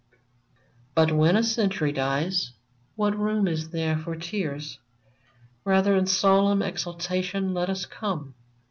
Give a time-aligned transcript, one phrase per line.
[0.95, 2.53] But when a Century dies,
[2.95, 4.79] what room is there for tears?
[5.63, 8.33] Rather in solemn exaltation let us come.